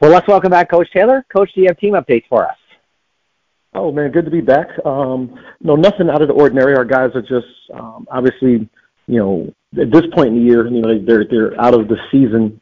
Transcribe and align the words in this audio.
Well, 0.00 0.10
let's 0.10 0.26
welcome 0.26 0.50
back 0.50 0.70
Coach 0.70 0.88
Taylor. 0.94 1.26
Coach, 1.30 1.52
do 1.54 1.60
you 1.60 1.66
have 1.66 1.78
team 1.78 1.92
updates 1.92 2.26
for 2.26 2.46
us? 2.46 2.56
Oh 3.74 3.92
man, 3.92 4.10
good 4.10 4.24
to 4.24 4.30
be 4.30 4.40
back. 4.40 4.68
Um, 4.86 5.38
no, 5.60 5.76
nothing 5.76 6.08
out 6.08 6.22
of 6.22 6.28
the 6.28 6.34
ordinary. 6.34 6.74
Our 6.74 6.86
guys 6.86 7.10
are 7.14 7.20
just 7.20 7.46
um, 7.74 8.08
obviously, 8.10 8.66
you 9.06 9.18
know, 9.18 9.54
at 9.78 9.90
this 9.92 10.04
point 10.14 10.28
in 10.28 10.36
the 10.36 10.40
year, 10.40 10.66
you 10.66 10.80
know, 10.80 10.98
they're 11.04 11.26
they're 11.26 11.60
out 11.60 11.74
of 11.74 11.86
the 11.88 11.98
season, 12.10 12.58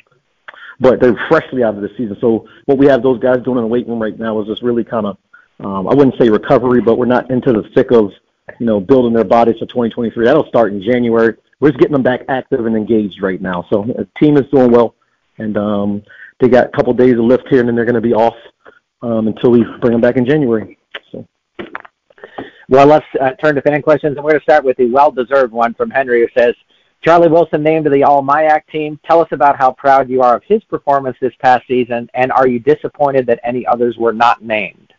but 0.80 0.98
they're 1.00 1.16
freshly 1.28 1.62
out 1.62 1.76
of 1.76 1.80
the 1.80 1.90
season. 1.96 2.16
So 2.20 2.48
what 2.64 2.76
we 2.76 2.86
have 2.86 3.04
those 3.04 3.20
guys 3.20 3.44
doing 3.44 3.58
in 3.58 3.62
the 3.62 3.68
weight 3.68 3.86
room 3.86 4.02
right 4.02 4.18
now 4.18 4.40
is 4.40 4.48
just 4.48 4.62
really 4.62 4.82
kind 4.82 5.06
of, 5.06 5.16
um, 5.60 5.86
I 5.86 5.94
wouldn't 5.94 6.18
say 6.20 6.30
recovery, 6.30 6.80
but 6.80 6.98
we're 6.98 7.06
not 7.06 7.30
into 7.30 7.52
the 7.52 7.62
thick 7.72 7.92
of, 7.92 8.10
you 8.58 8.66
know, 8.66 8.80
building 8.80 9.12
their 9.12 9.24
bodies 9.24 9.58
for 9.60 9.66
2023. 9.66 10.24
That'll 10.24 10.48
start 10.48 10.72
in 10.72 10.82
January. 10.82 11.36
We're 11.60 11.70
just 11.70 11.78
getting 11.78 11.92
them 11.92 12.02
back 12.02 12.22
active 12.28 12.66
and 12.66 12.76
engaged 12.76 13.22
right 13.22 13.40
now. 13.40 13.64
So 13.70 13.84
the 13.84 14.08
team 14.18 14.36
is 14.36 14.50
doing 14.50 14.72
well, 14.72 14.96
and 15.38 15.56
um, 15.56 16.02
they 16.40 16.48
got 16.48 16.66
a 16.66 16.70
couple 16.70 16.92
days 16.94 17.14
of 17.14 17.20
lift 17.20 17.48
here, 17.48 17.60
and 17.60 17.68
then 17.68 17.74
they're 17.74 17.84
going 17.84 17.94
to 17.94 18.00
be 18.00 18.14
off 18.14 18.36
um, 19.02 19.28
until 19.28 19.50
we 19.50 19.64
bring 19.80 19.92
them 19.92 20.00
back 20.00 20.16
in 20.16 20.24
January. 20.24 20.78
So. 21.12 21.26
Well, 22.68 22.86
let's 22.86 23.06
uh, 23.20 23.32
turn 23.32 23.54
to 23.54 23.62
fan 23.62 23.82
questions, 23.82 24.16
and 24.16 24.24
we're 24.24 24.32
going 24.32 24.40
to 24.40 24.44
start 24.44 24.64
with 24.64 24.76
the 24.76 24.90
well-deserved 24.90 25.52
one 25.52 25.74
from 25.74 25.90
Henry, 25.90 26.20
who 26.20 26.28
says, 26.40 26.54
Charlie 27.04 27.28
Wilson 27.28 27.62
named 27.62 27.84
to 27.84 27.90
the 27.90 28.02
All 28.02 28.22
MIAC 28.22 28.66
team. 28.70 28.98
Tell 29.04 29.20
us 29.20 29.28
about 29.30 29.56
how 29.56 29.72
proud 29.72 30.10
you 30.10 30.20
are 30.20 30.36
of 30.36 30.42
his 30.44 30.62
performance 30.64 31.16
this 31.20 31.32
past 31.40 31.66
season, 31.68 32.10
and 32.14 32.32
are 32.32 32.48
you 32.48 32.58
disappointed 32.58 33.26
that 33.26 33.40
any 33.44 33.66
others 33.66 33.96
were 33.96 34.12
not 34.12 34.42
named? 34.42 34.92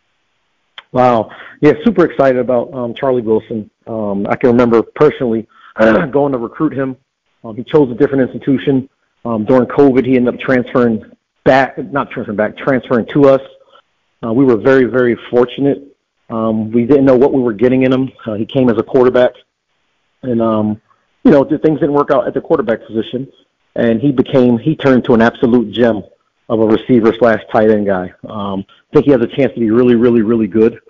Wow. 0.92 1.30
Yeah, 1.60 1.72
super 1.84 2.04
excited 2.04 2.38
about 2.38 2.72
um, 2.72 2.94
Charlie 2.94 3.22
Wilson. 3.22 3.70
Um, 3.86 4.26
I 4.28 4.36
can 4.36 4.50
remember 4.50 4.82
personally 4.82 5.46
going 6.10 6.32
to 6.32 6.38
recruit 6.38 6.72
him. 6.72 6.96
Um, 7.44 7.56
he 7.56 7.64
chose 7.64 7.90
a 7.90 7.94
different 7.94 8.28
institution. 8.28 8.88
Um, 9.24 9.44
during 9.44 9.66
COVID, 9.66 10.04
he 10.04 10.16
ended 10.16 10.34
up 10.34 10.40
transferring 10.40 11.04
back, 11.44 11.78
not 11.78 12.10
transferring 12.10 12.36
back, 12.36 12.56
transferring 12.56 13.06
to 13.06 13.28
us. 13.28 13.42
Uh, 14.22 14.32
we 14.32 14.44
were 14.44 14.56
very, 14.56 14.84
very 14.84 15.16
fortunate 15.30 15.90
um, 16.30 16.70
we 16.70 16.86
didn't 16.86 17.04
know 17.04 17.16
what 17.16 17.32
we 17.32 17.42
were 17.42 17.52
getting 17.52 17.82
in 17.82 17.92
him. 17.92 18.12
Uh, 18.24 18.34
he 18.34 18.46
came 18.46 18.70
as 18.70 18.78
a 18.78 18.82
quarterback, 18.82 19.32
and 20.22 20.40
um, 20.40 20.80
you 21.24 21.30
know 21.30 21.44
things 21.44 21.80
didn't 21.80 21.92
work 21.92 22.10
out 22.10 22.26
at 22.26 22.34
the 22.34 22.40
quarterback 22.40 22.86
position, 22.86 23.30
and 23.74 24.00
he 24.00 24.12
became 24.12 24.56
he 24.56 24.76
turned 24.76 24.96
into 24.96 25.14
an 25.14 25.22
absolute 25.22 25.72
gem 25.72 26.04
of 26.48 26.60
a 26.60 26.66
receiver 26.66 27.12
slash 27.18 27.42
tight 27.52 27.70
end 27.70 27.86
guy. 27.86 28.12
Um, 28.28 28.64
I 28.68 28.94
think 28.94 29.06
he 29.06 29.10
has 29.10 29.20
a 29.20 29.26
chance 29.26 29.52
to 29.54 29.60
be 29.60 29.70
really, 29.70 29.96
really, 29.96 30.22
really 30.22 30.46
good. 30.46 30.80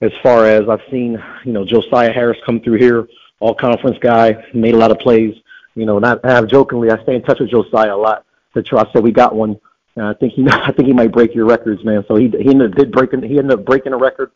As 0.00 0.12
far 0.22 0.46
as 0.46 0.68
I've 0.68 0.82
seen, 0.90 1.22
you 1.44 1.52
know, 1.52 1.64
Josiah 1.64 2.12
Harris 2.12 2.38
come 2.44 2.60
through 2.60 2.78
here, 2.78 3.08
all 3.40 3.54
conference 3.54 3.98
guy, 4.00 4.44
made 4.52 4.74
a 4.74 4.78
lot 4.78 4.90
of 4.90 4.98
plays. 4.98 5.34
You 5.74 5.86
know, 5.86 5.98
not 5.98 6.24
have 6.24 6.46
jokingly, 6.46 6.90
I 6.90 7.02
stay 7.02 7.16
in 7.16 7.22
touch 7.22 7.40
with 7.40 7.50
Josiah 7.50 7.94
a 7.94 7.96
lot. 7.96 8.24
To 8.54 8.62
try, 8.62 8.84
so 8.92 9.00
we 9.00 9.10
got 9.10 9.34
one. 9.34 9.58
And 9.96 10.06
I 10.06 10.14
think 10.14 10.32
he, 10.32 10.46
I 10.50 10.72
think 10.72 10.86
he 10.86 10.92
might 10.92 11.12
break 11.12 11.34
your 11.34 11.46
records, 11.46 11.84
man. 11.84 12.04
So 12.08 12.16
he 12.16 12.28
he 12.28 12.50
ended 12.50 12.72
up, 12.72 12.76
did 12.76 12.92
break, 12.92 13.10
he 13.12 13.38
ended 13.38 13.52
up 13.52 13.64
breaking 13.64 13.92
a 13.92 13.96
record 13.96 14.30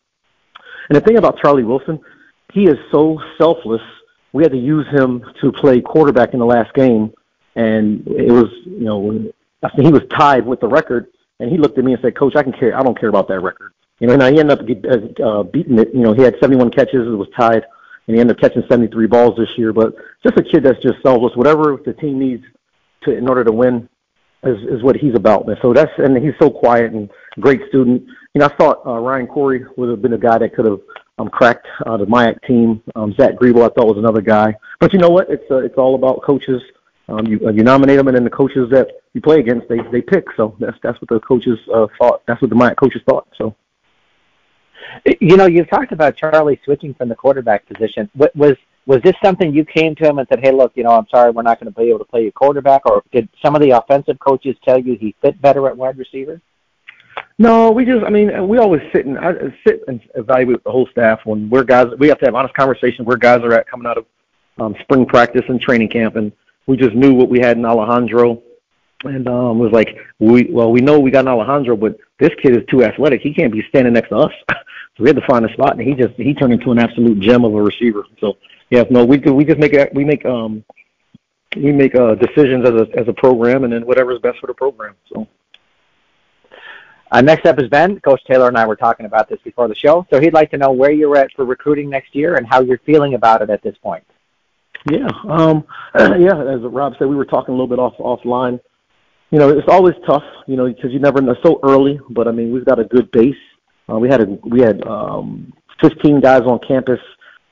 and 0.89 0.95
the 0.95 1.01
thing 1.01 1.17
about 1.17 1.39
Charlie 1.39 1.63
Wilson, 1.63 1.99
he 2.51 2.65
is 2.65 2.77
so 2.91 3.21
selfless. 3.37 3.81
We 4.33 4.43
had 4.43 4.51
to 4.51 4.57
use 4.57 4.87
him 4.87 5.23
to 5.41 5.51
play 5.51 5.81
quarterback 5.81 6.33
in 6.33 6.39
the 6.39 6.45
last 6.45 6.73
game, 6.73 7.13
and 7.55 8.05
it 8.07 8.31
was, 8.31 8.49
you 8.65 8.85
know, 8.85 9.31
he 9.75 9.91
was 9.91 10.01
tied 10.09 10.45
with 10.45 10.59
the 10.59 10.67
record, 10.67 11.07
and 11.39 11.49
he 11.49 11.57
looked 11.57 11.77
at 11.77 11.83
me 11.83 11.93
and 11.93 12.01
said, 12.01 12.15
"Coach, 12.15 12.35
I 12.35 12.43
can 12.43 12.53
care. 12.53 12.77
I 12.77 12.81
don't 12.81 12.99
care 12.99 13.09
about 13.09 13.27
that 13.27 13.39
record." 13.39 13.73
You 13.99 14.07
know, 14.07 14.13
and 14.13 14.21
he 14.33 14.39
ended 14.39 14.59
up 14.59 14.65
get, 14.65 15.21
uh, 15.21 15.43
beating 15.43 15.77
it. 15.77 15.93
You 15.93 16.01
know, 16.01 16.13
he 16.13 16.21
had 16.21 16.39
71 16.39 16.71
catches. 16.71 17.07
It 17.07 17.11
was 17.11 17.27
tied, 17.35 17.65
and 18.07 18.15
he 18.15 18.19
ended 18.19 18.37
up 18.37 18.41
catching 18.41 18.63
73 18.67 19.07
balls 19.07 19.37
this 19.37 19.57
year. 19.57 19.73
But 19.73 19.95
just 20.23 20.37
a 20.37 20.43
kid 20.43 20.63
that's 20.63 20.81
just 20.81 21.01
selfless. 21.03 21.35
Whatever 21.35 21.77
the 21.83 21.93
team 21.93 22.17
needs 22.17 22.45
to 23.03 23.15
in 23.15 23.27
order 23.27 23.43
to 23.43 23.51
win 23.51 23.89
is 24.43 24.57
is 24.69 24.83
what 24.83 24.95
he's 24.95 25.15
about. 25.15 25.47
Man. 25.47 25.57
So 25.61 25.73
that's 25.73 25.91
and 25.97 26.17
he's 26.17 26.33
so 26.39 26.49
quiet 26.49 26.93
and 26.93 27.09
great 27.39 27.61
student 27.69 28.03
you 28.33 28.39
know, 28.39 28.45
I 28.45 28.55
thought 28.55 28.85
uh, 28.85 28.99
Ryan 28.99 29.27
Corey 29.27 29.65
would 29.75 29.89
have 29.89 30.01
been 30.01 30.13
a 30.13 30.17
guy 30.17 30.37
that 30.37 30.53
could 30.53 30.65
have 30.65 30.79
um, 31.17 31.29
cracked 31.29 31.67
uh, 31.85 31.97
the 31.97 32.05
MIAC 32.05 32.41
team. 32.43 32.81
Um, 32.95 33.13
Zach 33.19 33.31
Grebo, 33.35 33.63
I 33.63 33.73
thought 33.73 33.87
was 33.87 33.97
another 33.97 34.21
guy. 34.21 34.55
But 34.79 34.93
you 34.93 34.99
know 34.99 35.09
what? 35.09 35.29
It's 35.29 35.43
uh, 35.49 35.57
it's 35.57 35.75
all 35.77 35.95
about 35.95 36.21
coaches. 36.21 36.61
Um, 37.07 37.25
you 37.25 37.39
uh, 37.45 37.51
you 37.51 37.63
nominate 37.63 37.97
them, 37.97 38.07
and 38.07 38.15
then 38.15 38.23
the 38.23 38.29
coaches 38.29 38.69
that 38.71 38.87
you 39.13 39.21
play 39.21 39.39
against, 39.39 39.67
they 39.67 39.79
they 39.91 40.01
pick. 40.01 40.25
So 40.37 40.55
that's 40.59 40.77
that's 40.83 41.01
what 41.01 41.09
the 41.09 41.19
coaches 41.21 41.57
uh, 41.73 41.87
thought. 41.97 42.21
That's 42.27 42.41
what 42.41 42.49
the 42.49 42.55
MIAC 42.55 42.77
coaches 42.77 43.01
thought. 43.07 43.27
So. 43.37 43.55
You 45.19 45.37
know, 45.37 45.45
you've 45.45 45.69
talked 45.69 45.91
about 45.91 46.15
Charlie 46.15 46.59
switching 46.65 46.95
from 46.95 47.09
the 47.09 47.15
quarterback 47.15 47.67
position. 47.67 48.09
What 48.15 48.35
was 48.35 48.55
was 48.89 48.99
this 49.03 49.13
something 49.23 49.53
you 49.53 49.63
came 49.63 49.93
to 49.93 50.09
him 50.09 50.17
and 50.17 50.27
said, 50.29 50.39
"Hey, 50.39 50.51
look, 50.51 50.71
you 50.73 50.83
know, 50.83 50.89
I'm 50.89 51.05
sorry, 51.11 51.29
we're 51.29 51.43
not 51.43 51.59
going 51.59 51.71
to 51.71 51.79
be 51.79 51.89
able 51.89 51.99
to 51.99 52.05
play 52.05 52.23
you 52.23 52.31
quarterback," 52.31 52.87
or 52.87 53.03
did 53.11 53.29
some 53.39 53.55
of 53.55 53.61
the 53.61 53.69
offensive 53.69 54.17
coaches 54.17 54.55
tell 54.65 54.79
you 54.79 54.97
he 54.99 55.15
fit 55.21 55.39
better 55.39 55.67
at 55.67 55.77
wide 55.77 55.99
receiver? 55.99 56.41
No, 57.37 57.69
we 57.69 57.85
just, 57.85 58.03
I 58.03 58.09
mean, 58.09 58.47
we 58.47 58.57
always 58.57 58.81
sit 58.91 59.05
and 59.05 59.17
I, 59.19 59.33
sit 59.65 59.83
and 59.87 60.01
evaluate 60.15 60.63
the 60.63 60.71
whole 60.71 60.87
staff 60.91 61.19
when 61.23 61.51
we're 61.51 61.63
guys. 61.63 61.85
We 61.99 62.07
have 62.07 62.17
to 62.19 62.25
have 62.25 62.33
honest 62.33 62.55
conversations 62.55 63.05
where 63.05 63.15
guys 63.15 63.41
are 63.43 63.53
at 63.53 63.69
coming 63.69 63.85
out 63.85 63.99
of 63.99 64.05
um, 64.59 64.75
spring 64.81 65.05
practice 65.05 65.43
and 65.47 65.61
training 65.61 65.89
camp, 65.89 66.15
and 66.15 66.31
we 66.65 66.75
just 66.75 66.95
knew 66.95 67.13
what 67.13 67.29
we 67.29 67.39
had 67.39 67.57
in 67.57 67.65
Alejandro, 67.65 68.41
and 69.03 69.27
um, 69.27 69.59
was 69.59 69.71
like, 69.71 69.97
we 70.17 70.45
well, 70.51 70.71
we 70.71 70.81
know 70.81 70.99
we 70.99 71.11
got 71.11 71.25
an 71.25 71.27
Alejandro, 71.27 71.77
but 71.77 71.95
this 72.19 72.31
kid 72.41 72.57
is 72.57 72.63
too 72.71 72.83
athletic. 72.83 73.21
He 73.21 73.35
can't 73.35 73.53
be 73.53 73.63
standing 73.69 73.93
next 73.93 74.09
to 74.09 74.15
us. 74.15 74.33
so 74.99 75.03
we 75.03 75.09
had 75.09 75.15
to 75.15 75.25
find 75.25 75.45
a 75.45 75.53
spot, 75.53 75.79
and 75.79 75.87
he 75.87 75.93
just 75.93 76.13
he 76.15 76.33
turned 76.33 76.51
into 76.51 76.71
an 76.71 76.79
absolute 76.79 77.21
gem 77.21 77.45
of 77.45 77.55
a 77.55 77.61
receiver. 77.61 78.03
So 78.19 78.33
yeah, 78.69 78.83
no, 78.89 79.05
we 79.05 79.15
do. 79.15 79.33
We 79.33 79.45
just 79.45 79.57
make 79.57 79.73
we 79.93 80.03
make 80.03 80.25
um 80.25 80.65
we 81.55 81.71
make 81.71 81.95
uh, 81.95 82.15
decisions 82.15 82.67
as 82.67 82.73
a 82.73 82.99
as 82.99 83.07
a 83.07 83.13
program, 83.13 83.63
and 83.63 83.71
then 83.71 83.85
whatever 83.85 84.11
is 84.11 84.19
best 84.19 84.39
for 84.39 84.47
the 84.47 84.53
program. 84.53 84.95
So. 85.13 85.25
Uh, 87.11 87.21
next 87.21 87.45
up 87.47 87.59
is 87.59 87.67
Ben. 87.69 87.99
Coach 88.01 88.21
Taylor 88.29 88.49
and 88.49 88.57
I 88.57 88.67
were 88.67 88.75
talking 88.75 89.07
about 89.07 89.27
this 89.29 89.39
before 89.43 89.67
the 89.67 89.73
show, 89.73 90.05
so 90.11 90.19
he'd 90.19 90.33
like 90.33 90.51
to 90.51 90.57
know 90.57 90.71
where 90.71 90.91
you're 90.91 91.17
at 91.17 91.31
for 91.35 91.43
recruiting 91.43 91.89
next 91.89 92.13
year 92.13 92.35
and 92.35 92.45
how 92.45 92.61
you're 92.61 92.77
feeling 92.85 93.15
about 93.15 93.41
it 93.41 93.49
at 93.49 93.63
this 93.63 93.75
point. 93.81 94.03
Yeah, 94.91 95.07
um, 95.27 95.65
yeah. 95.97 96.39
As 96.39 96.59
Rob 96.61 96.93
said, 96.99 97.07
we 97.07 97.15
were 97.15 97.25
talking 97.25 97.55
a 97.55 97.57
little 97.57 97.67
bit 97.67 97.79
off 97.79 97.95
offline. 97.97 98.59
You 99.31 99.39
know, 99.39 99.49
it's 99.49 99.67
always 99.67 99.95
tough, 100.05 100.23
you 100.45 100.55
know, 100.55 100.67
because 100.67 100.91
you 100.91 100.99
never 100.99 101.19
know 101.21 101.35
so 101.41 101.59
early. 101.63 101.99
But 102.11 102.27
I 102.27 102.31
mean, 102.31 102.51
we've 102.51 102.65
got 102.65 102.79
a 102.79 102.83
good 102.83 103.09
base. 103.11 103.35
Uh, 103.89 103.97
we 103.97 104.09
had 104.09 104.21
a 104.21 104.25
we 104.43 104.61
had 104.61 104.85
um, 104.85 105.53
15 105.81 106.19
guys 106.19 106.41
on 106.43 106.59
campus 106.67 106.99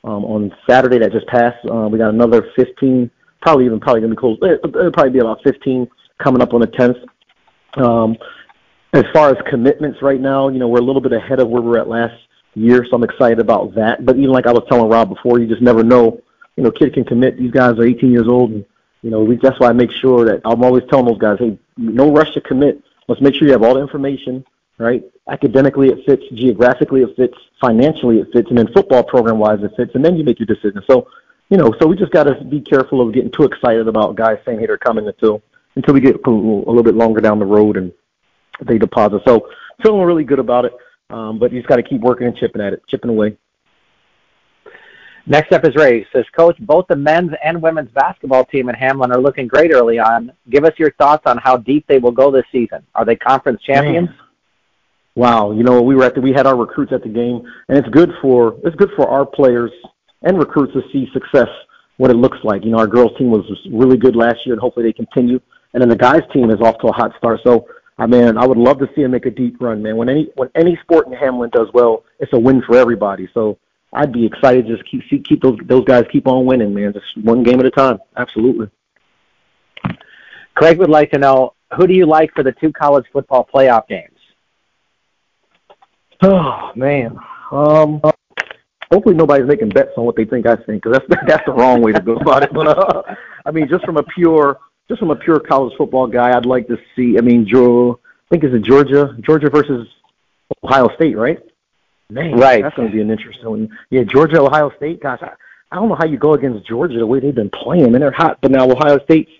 um, 0.04 0.24
on 0.24 0.54
Saturday 0.68 0.98
that 0.98 1.12
just 1.12 1.26
passed. 1.26 1.58
Uh, 1.70 1.88
we 1.90 1.98
got 1.98 2.10
another 2.10 2.46
15, 2.56 3.10
probably 3.42 3.66
even 3.66 3.80
probably 3.80 4.00
gonna 4.00 4.14
be 4.14 4.16
close. 4.16 4.38
It'll 4.42 4.92
probably 4.92 5.10
be 5.10 5.18
about 5.18 5.42
15 5.42 5.88
coming 6.22 6.42
up 6.42 6.54
on 6.54 6.60
the 6.60 6.66
10th. 6.66 7.04
Um, 7.82 8.16
as 8.92 9.04
far 9.12 9.30
as 9.30 9.36
commitments 9.48 10.00
right 10.02 10.20
now, 10.20 10.48
you 10.48 10.58
know, 10.58 10.68
we're 10.68 10.78
a 10.78 10.84
little 10.84 11.02
bit 11.02 11.12
ahead 11.12 11.40
of 11.40 11.48
where 11.48 11.60
we 11.60 11.68
were 11.68 11.78
at 11.78 11.88
last 11.88 12.14
year, 12.54 12.84
so 12.88 12.96
I'm 12.96 13.04
excited 13.04 13.38
about 13.38 13.74
that. 13.74 14.04
But 14.04 14.16
even 14.16 14.30
like 14.30 14.46
I 14.46 14.52
was 14.52 14.64
telling 14.68 14.90
Rob 14.90 15.10
before, 15.10 15.38
you 15.38 15.46
just 15.46 15.62
never 15.62 15.82
know. 15.82 16.20
You 16.56 16.64
know, 16.64 16.70
kid 16.70 16.94
can 16.94 17.04
commit. 17.04 17.38
These 17.38 17.52
guys 17.52 17.78
are 17.78 17.84
18 17.84 18.10
years 18.10 18.26
old, 18.26 18.50
and 18.50 18.64
you 19.02 19.10
know, 19.10 19.22
we, 19.22 19.36
that's 19.36 19.60
why 19.60 19.68
I 19.68 19.72
make 19.72 19.92
sure 19.92 20.24
that 20.24 20.40
I'm 20.44 20.64
always 20.64 20.82
telling 20.90 21.06
those 21.06 21.18
guys, 21.18 21.38
hey, 21.38 21.58
no 21.76 22.12
rush 22.12 22.32
to 22.32 22.40
commit. 22.40 22.82
Let's 23.06 23.20
make 23.20 23.34
sure 23.34 23.46
you 23.46 23.52
have 23.52 23.62
all 23.62 23.74
the 23.74 23.80
information, 23.80 24.44
right? 24.78 25.02
Academically, 25.28 25.88
it 25.88 26.04
fits. 26.06 26.22
Geographically, 26.34 27.02
it 27.02 27.14
fits. 27.16 27.34
Financially, 27.60 28.18
it 28.20 28.28
fits, 28.32 28.48
and 28.48 28.58
then 28.58 28.68
football 28.72 29.02
program-wise, 29.02 29.58
it 29.62 29.72
fits. 29.76 29.90
And 29.94 30.04
then 30.04 30.16
you 30.16 30.24
make 30.24 30.38
your 30.38 30.46
decision. 30.46 30.82
So, 30.88 31.08
you 31.50 31.56
know, 31.56 31.74
so 31.80 31.86
we 31.86 31.96
just 31.96 32.12
got 32.12 32.24
to 32.24 32.44
be 32.44 32.60
careful 32.60 33.00
of 33.00 33.12
getting 33.12 33.30
too 33.30 33.44
excited 33.44 33.88
about 33.88 34.16
guys 34.16 34.38
saying, 34.44 34.60
hey, 34.60 34.66
they're 34.66 34.78
coming 34.78 35.06
until 35.06 35.42
until 35.76 35.94
we 35.94 36.00
get 36.00 36.16
a 36.26 36.30
little 36.30 36.82
bit 36.82 36.94
longer 36.94 37.20
down 37.20 37.38
the 37.38 37.46
road 37.46 37.76
and 37.76 37.92
they 38.66 38.78
deposit. 38.78 39.22
So 39.24 39.48
feeling 39.82 40.02
really 40.02 40.24
good 40.24 40.40
about 40.40 40.64
it. 40.64 40.72
Um, 41.10 41.38
but 41.38 41.52
you 41.52 41.60
just 41.60 41.68
got 41.68 41.76
to 41.76 41.82
keep 41.82 42.00
working 42.00 42.26
and 42.26 42.36
chipping 42.36 42.60
at 42.60 42.72
it, 42.72 42.82
chipping 42.88 43.10
away. 43.10 43.36
Next 45.26 45.52
up 45.52 45.64
is 45.64 45.76
Ray. 45.76 46.06
Says, 46.12 46.24
Coach, 46.36 46.56
both 46.60 46.86
the 46.88 46.96
men's 46.96 47.32
and 47.44 47.62
women's 47.62 47.90
basketball 47.90 48.44
team 48.46 48.68
in 48.68 48.74
Hamline 48.74 49.14
are 49.14 49.20
looking 49.20 49.46
great 49.46 49.72
early 49.72 49.98
on. 49.98 50.32
Give 50.48 50.64
us 50.64 50.72
your 50.78 50.90
thoughts 50.92 51.24
on 51.26 51.38
how 51.38 51.58
deep 51.58 51.86
they 51.86 51.98
will 51.98 52.12
go 52.12 52.30
this 52.30 52.46
season. 52.50 52.84
Are 52.94 53.04
they 53.04 53.14
conference 53.14 53.62
champions? 53.62 54.08
Man. 54.08 54.18
Wow, 55.18 55.50
you 55.50 55.64
know 55.64 55.82
we 55.82 55.96
were 55.96 56.04
at 56.04 56.14
the, 56.14 56.20
we 56.20 56.32
had 56.32 56.46
our 56.46 56.54
recruits 56.54 56.92
at 56.92 57.02
the 57.02 57.08
game, 57.08 57.42
and 57.68 57.76
it's 57.76 57.88
good 57.88 58.12
for 58.22 58.54
it's 58.62 58.76
good 58.76 58.90
for 58.94 59.08
our 59.08 59.26
players 59.26 59.72
and 60.22 60.38
recruits 60.38 60.74
to 60.74 60.82
see 60.92 61.08
success, 61.12 61.48
what 61.96 62.12
it 62.12 62.16
looks 62.16 62.38
like. 62.44 62.64
You 62.64 62.70
know, 62.70 62.78
our 62.78 62.86
girls 62.86 63.18
team 63.18 63.32
was 63.32 63.44
really 63.72 63.96
good 63.96 64.14
last 64.14 64.46
year, 64.46 64.52
and 64.52 64.60
hopefully 64.60 64.86
they 64.86 64.92
continue. 64.92 65.40
And 65.74 65.80
then 65.80 65.88
the 65.88 65.96
guys 65.96 66.22
team 66.32 66.50
is 66.50 66.60
off 66.60 66.78
to 66.82 66.86
a 66.86 66.92
hot 66.92 67.16
start. 67.18 67.40
So 67.42 67.66
I 67.98 68.06
mean, 68.06 68.38
I 68.38 68.46
would 68.46 68.58
love 68.58 68.78
to 68.78 68.88
see 68.94 69.02
him 69.02 69.10
make 69.10 69.26
a 69.26 69.30
deep 69.32 69.60
run, 69.60 69.82
man. 69.82 69.96
When 69.96 70.08
any 70.08 70.30
when 70.36 70.50
any 70.54 70.78
sport 70.84 71.08
in 71.08 71.14
Hamline 71.14 71.50
does 71.50 71.66
well, 71.74 72.04
it's 72.20 72.32
a 72.32 72.38
win 72.38 72.62
for 72.62 72.76
everybody. 72.76 73.28
So 73.34 73.58
I'd 73.92 74.12
be 74.12 74.24
excited 74.24 74.68
to 74.68 74.76
just 74.76 74.88
keep 74.88 75.02
see, 75.10 75.18
keep 75.18 75.42
those 75.42 75.58
those 75.64 75.84
guys 75.84 76.04
keep 76.12 76.28
on 76.28 76.46
winning, 76.46 76.72
man. 76.72 76.92
Just 76.92 77.16
one 77.24 77.42
game 77.42 77.58
at 77.58 77.66
a 77.66 77.72
time. 77.72 77.98
Absolutely. 78.16 78.70
Craig 80.54 80.78
would 80.78 80.90
like 80.90 81.10
to 81.10 81.18
know 81.18 81.54
who 81.76 81.88
do 81.88 81.92
you 81.94 82.06
like 82.06 82.32
for 82.34 82.44
the 82.44 82.52
two 82.52 82.72
college 82.72 83.06
football 83.12 83.48
playoff 83.52 83.88
games? 83.88 84.17
Oh 86.22 86.72
man, 86.74 87.16
um, 87.52 88.00
hopefully 88.90 89.14
nobody's 89.14 89.46
making 89.46 89.68
bets 89.68 89.92
on 89.96 90.04
what 90.04 90.16
they 90.16 90.24
think 90.24 90.46
I 90.46 90.56
think 90.56 90.82
because 90.82 90.98
that's 90.98 91.22
that's 91.26 91.46
the 91.46 91.52
wrong 91.52 91.82
way 91.82 91.92
to 91.92 92.00
go 92.00 92.16
about 92.16 92.42
it. 92.42 92.52
But 92.54 92.66
uh, 92.66 93.02
I 93.46 93.50
mean, 93.50 93.68
just 93.68 93.84
from 93.84 93.96
a 93.96 94.02
pure 94.02 94.58
just 94.88 95.00
from 95.00 95.10
a 95.10 95.16
pure 95.16 95.38
college 95.38 95.74
football 95.76 96.06
guy, 96.06 96.36
I'd 96.36 96.46
like 96.46 96.66
to 96.68 96.76
see. 96.96 97.18
I 97.18 97.20
mean, 97.20 97.46
Joe 97.46 98.00
think 98.30 98.44
it's 98.44 98.54
a 98.54 98.58
Georgia, 98.58 99.16
Georgia 99.20 99.50
versus 99.50 99.88
Ohio 100.62 100.88
State, 100.96 101.16
right? 101.16 101.38
Man, 102.10 102.38
right. 102.38 102.62
That's 102.62 102.74
going 102.74 102.88
to 102.88 102.94
be 102.94 103.00
an 103.00 103.10
interesting 103.10 103.48
one. 103.48 103.78
Yeah, 103.90 104.02
Georgia, 104.04 104.40
Ohio 104.40 104.70
State. 104.76 105.02
Gosh, 105.02 105.20
I, 105.22 105.32
I 105.70 105.76
don't 105.76 105.88
know 105.88 105.94
how 105.94 106.06
you 106.06 106.18
go 106.18 106.34
against 106.34 106.66
Georgia 106.66 106.98
the 106.98 107.06
way 107.06 107.20
they've 107.20 107.34
been 107.34 107.50
playing. 107.50 107.84
and 107.84 107.94
they're 107.94 108.10
hot, 108.10 108.38
but 108.40 108.50
now 108.50 108.70
Ohio 108.70 108.98
State's, 109.04 109.30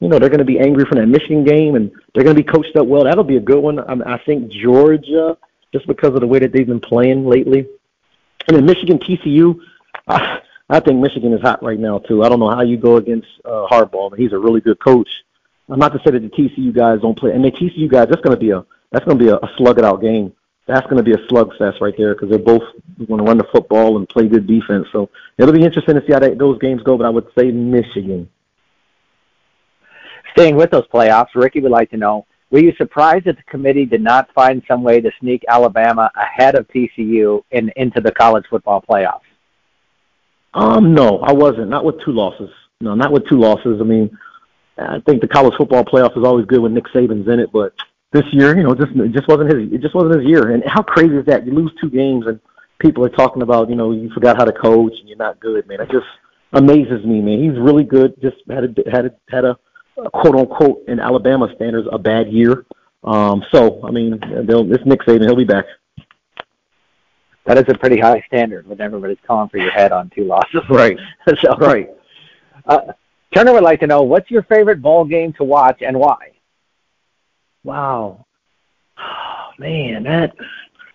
you 0.00 0.08
know, 0.08 0.18
they're 0.18 0.30
going 0.30 0.38
to 0.38 0.44
be 0.44 0.58
angry 0.58 0.84
from 0.84 0.98
that 0.98 1.06
Michigan 1.06 1.44
game, 1.44 1.74
and 1.74 1.90
they're 2.14 2.24
going 2.24 2.36
to 2.36 2.42
be 2.42 2.50
coached 2.50 2.76
up 2.76 2.86
well. 2.86 3.04
That'll 3.04 3.24
be 3.24 3.36
a 3.36 3.40
good 3.40 3.62
one. 3.62 3.78
I, 3.78 4.14
I 4.14 4.18
think 4.24 4.50
Georgia, 4.50 5.36
just 5.74 5.86
because 5.86 6.14
of 6.14 6.20
the 6.20 6.26
way 6.26 6.38
that 6.38 6.52
they've 6.52 6.66
been 6.66 6.80
playing 6.80 7.26
lately, 7.26 7.66
and 8.46 8.56
then 8.56 8.64
Michigan, 8.64 8.98
TCU. 8.98 9.60
I, 10.08 10.40
I 10.70 10.80
think 10.80 11.00
Michigan 11.00 11.34
is 11.34 11.42
hot 11.42 11.62
right 11.62 11.78
now 11.78 11.98
too. 11.98 12.22
I 12.24 12.28
don't 12.28 12.40
know 12.40 12.48
how 12.48 12.62
you 12.62 12.78
go 12.78 12.96
against 12.96 13.28
uh, 13.44 13.66
Harbaugh, 13.70 14.10
but 14.10 14.18
he's 14.18 14.32
a 14.32 14.38
really 14.38 14.60
good 14.62 14.80
coach. 14.80 15.08
I'm 15.68 15.78
not 15.78 15.92
to 15.92 16.00
say 16.04 16.12
that 16.12 16.20
the 16.20 16.30
TCU 16.30 16.72
guys 16.72 17.00
don't 17.02 17.18
play, 17.18 17.32
and 17.32 17.44
the 17.44 17.50
TCU 17.50 17.88
guys, 17.90 18.08
that's 18.08 18.22
going 18.22 18.36
to 18.36 18.40
be 18.40 18.50
a 18.50 18.64
that's 18.90 19.04
going 19.04 19.18
to 19.18 19.24
be 19.24 19.30
a, 19.30 19.36
a 19.36 19.50
slug 19.56 19.78
it 19.78 19.84
out 19.84 20.00
game 20.00 20.32
that's 20.66 20.86
going 20.86 20.96
to 20.96 21.02
be 21.02 21.12
a 21.12 21.26
slugfest 21.26 21.80
right 21.80 21.94
there 21.96 22.14
because 22.14 22.30
they're 22.30 22.38
both 22.38 22.62
going 23.06 23.18
to 23.18 23.24
run 23.24 23.38
the 23.38 23.46
football 23.52 23.98
and 23.98 24.08
play 24.08 24.28
good 24.28 24.46
defense. 24.46 24.86
So 24.92 25.10
it'll 25.36 25.52
be 25.52 25.62
interesting 25.62 25.94
to 25.94 26.06
see 26.06 26.12
how 26.12 26.20
they, 26.20 26.34
those 26.34 26.58
games 26.58 26.82
go. 26.82 26.96
But 26.96 27.06
I 27.06 27.10
would 27.10 27.26
say 27.36 27.50
Michigan. 27.50 28.30
Staying 30.32 30.56
with 30.56 30.70
those 30.70 30.86
playoffs, 30.88 31.34
Ricky 31.34 31.60
would 31.60 31.70
like 31.70 31.90
to 31.90 31.96
know: 31.96 32.26
Were 32.54 32.60
you 32.60 32.72
surprised 32.78 33.24
that 33.24 33.36
the 33.36 33.42
committee 33.50 33.84
did 33.84 34.00
not 34.00 34.32
find 34.32 34.62
some 34.68 34.84
way 34.84 35.00
to 35.00 35.10
sneak 35.18 35.44
Alabama 35.48 36.08
ahead 36.14 36.54
of 36.54 36.68
TCU 36.68 37.42
in 37.50 37.72
into 37.74 38.00
the 38.00 38.12
college 38.12 38.44
football 38.48 38.80
playoffs? 38.88 39.26
Um, 40.54 40.94
no, 40.94 41.18
I 41.18 41.32
wasn't. 41.32 41.68
Not 41.68 41.84
with 41.84 41.96
two 42.04 42.12
losses. 42.12 42.50
No, 42.80 42.94
not 42.94 43.10
with 43.10 43.28
two 43.28 43.40
losses. 43.40 43.80
I 43.80 43.82
mean, 43.82 44.16
I 44.78 45.00
think 45.04 45.20
the 45.20 45.26
college 45.26 45.54
football 45.58 45.84
playoff 45.84 46.16
is 46.16 46.24
always 46.24 46.46
good 46.46 46.60
when 46.60 46.74
Nick 46.74 46.84
Saban's 46.94 47.26
in 47.26 47.40
it, 47.40 47.50
but 47.52 47.74
this 48.12 48.22
year, 48.30 48.56
you 48.56 48.62
know, 48.62 48.72
just 48.72 48.92
it 48.94 49.10
just 49.10 49.26
wasn't 49.26 49.52
his 49.52 49.72
it 49.72 49.80
just 49.80 49.96
wasn't 49.96 50.14
his 50.14 50.24
year. 50.24 50.52
And 50.52 50.62
how 50.64 50.82
crazy 50.82 51.16
is 51.16 51.26
that? 51.26 51.44
You 51.44 51.54
lose 51.54 51.72
two 51.80 51.90
games 51.90 52.24
and 52.28 52.38
people 52.78 53.04
are 53.04 53.08
talking 53.08 53.42
about, 53.42 53.68
you 53.68 53.74
know, 53.74 53.90
you 53.90 54.10
forgot 54.10 54.36
how 54.36 54.44
to 54.44 54.52
coach 54.52 54.92
and 55.00 55.08
you're 55.08 55.18
not 55.18 55.40
good, 55.40 55.66
man. 55.66 55.80
It 55.80 55.90
just 55.90 56.06
amazes 56.52 57.04
me, 57.04 57.20
man. 57.20 57.42
He's 57.42 57.60
really 57.60 57.82
good. 57.82 58.14
Just 58.22 58.36
had 58.48 58.62
a 58.62 58.90
had 58.92 59.06
a 59.06 59.10
had 59.28 59.44
a 59.44 59.58
quote 60.12 60.36
unquote 60.36 60.84
in 60.88 61.00
Alabama 61.00 61.48
standards 61.54 61.88
a 61.90 61.98
bad 61.98 62.28
year. 62.28 62.66
Um, 63.02 63.44
so 63.52 63.80
I 63.84 63.90
mean, 63.90 64.20
they'll, 64.46 64.70
it's 64.72 64.84
Nick 64.86 65.00
Saban. 65.00 65.22
He'll 65.22 65.36
be 65.36 65.44
back. 65.44 65.66
That 67.46 67.58
is 67.58 67.64
a 67.68 67.76
pretty 67.76 68.00
high 68.00 68.24
standard 68.26 68.66
when 68.66 68.80
everybody's 68.80 69.18
calling 69.26 69.50
for 69.50 69.58
your 69.58 69.70
head 69.70 69.92
on 69.92 70.10
two 70.14 70.24
losses. 70.24 70.62
Right. 70.70 70.96
so, 71.42 71.56
right. 71.58 71.90
Uh, 72.66 72.92
Turner 73.34 73.52
would 73.52 73.62
like 73.62 73.80
to 73.80 73.86
know 73.86 74.02
what's 74.02 74.30
your 74.30 74.44
favorite 74.44 74.80
ball 74.80 75.04
game 75.04 75.34
to 75.34 75.44
watch 75.44 75.82
and 75.82 75.98
why. 75.98 76.32
Wow. 77.62 78.24
Oh, 78.98 79.50
man, 79.58 80.04
that 80.04 80.34